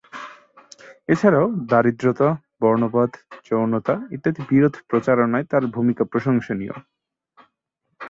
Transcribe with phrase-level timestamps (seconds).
[1.09, 2.29] এছাড়াও, দারিদ্রতা,
[2.61, 3.11] বর্ণবাদ,
[3.45, 6.75] যৌনতা ইত্যাদি বিরোধী প্রচারণায় তার ভূমিকা প্রশংসনীয়।